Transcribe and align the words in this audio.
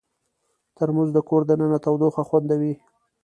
ترموز 0.75 1.09
د 1.13 1.17
کور 1.27 1.41
دننه 1.49 1.77
تودوخه 1.85 2.23
خوندوي. 2.29 2.73